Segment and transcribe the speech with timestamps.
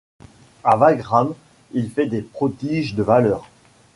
[0.63, 1.35] A Wagram,
[1.73, 3.47] il fait des prodiges de valeur.